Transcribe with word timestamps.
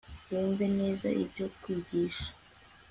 wumve 0.31 0.65
neza 0.79 1.07
ibyo 1.23 1.45
nkwigisha 1.53 2.25